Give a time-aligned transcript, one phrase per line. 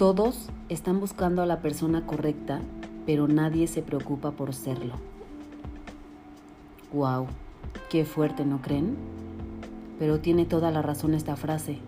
[0.00, 2.62] Todos están buscando a la persona correcta,
[3.04, 4.94] pero nadie se preocupa por serlo.
[6.90, 7.26] Wow,
[7.90, 8.96] qué fuerte, ¿no creen?
[9.98, 11.80] Pero tiene toda la razón esta frase.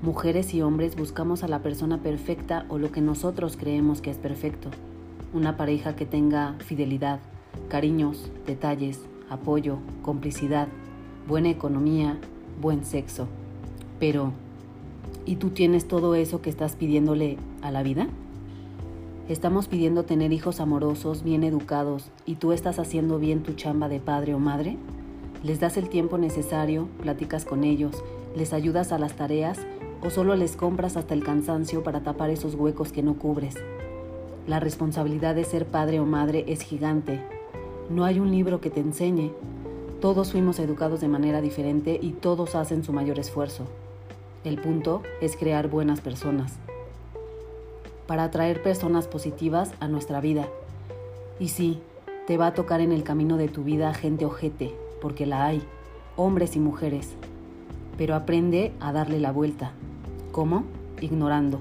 [0.00, 4.16] Mujeres y hombres buscamos a la persona perfecta o lo que nosotros creemos que es
[4.16, 4.70] perfecto.
[5.34, 7.20] Una pareja que tenga fidelidad,
[7.68, 10.68] cariños, detalles, apoyo, complicidad,
[11.28, 12.16] buena economía,
[12.58, 13.28] buen sexo.
[13.98, 14.32] Pero,
[15.30, 18.08] ¿y tú tienes todo eso que estás pidiéndole a la vida?
[19.28, 24.00] Estamos pidiendo tener hijos amorosos, bien educados, y tú estás haciendo bien tu chamba de
[24.00, 24.76] padre o madre?
[25.44, 28.02] ¿Les das el tiempo necesario, platicas con ellos,
[28.34, 29.60] les ayudas a las tareas
[30.02, 33.54] o solo les compras hasta el cansancio para tapar esos huecos que no cubres?
[34.48, 37.20] La responsabilidad de ser padre o madre es gigante.
[37.88, 39.30] No hay un libro que te enseñe.
[40.00, 43.66] Todos fuimos educados de manera diferente y todos hacen su mayor esfuerzo.
[44.44, 46.58] El punto es crear buenas personas
[48.10, 50.48] para atraer personas positivas a nuestra vida.
[51.38, 51.78] Y sí,
[52.26, 55.62] te va a tocar en el camino de tu vida gente ojete, porque la hay,
[56.16, 57.10] hombres y mujeres.
[57.96, 59.70] Pero aprende a darle la vuelta.
[60.32, 60.64] ¿Cómo?
[61.00, 61.60] Ignorando.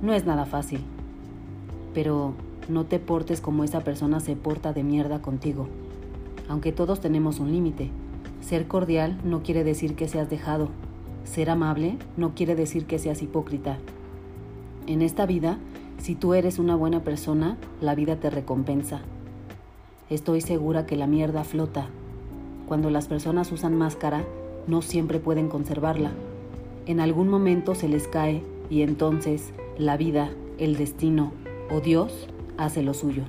[0.00, 0.80] No es nada fácil.
[1.92, 2.32] Pero
[2.70, 5.68] no te portes como esa persona se porta de mierda contigo.
[6.48, 7.90] Aunque todos tenemos un límite.
[8.40, 10.70] Ser cordial no quiere decir que seas dejado.
[11.24, 13.78] Ser amable no quiere decir que seas hipócrita.
[14.86, 15.58] En esta vida
[16.00, 19.00] si tú eres una buena persona, la vida te recompensa.
[20.08, 21.88] Estoy segura que la mierda flota.
[22.66, 24.24] Cuando las personas usan máscara,
[24.66, 26.12] no siempre pueden conservarla.
[26.86, 31.32] En algún momento se les cae y entonces la vida, el destino
[31.70, 33.24] o Dios hace lo suyo.